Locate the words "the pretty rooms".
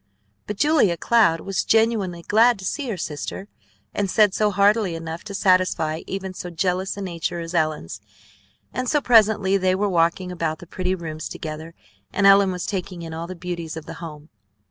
10.57-11.29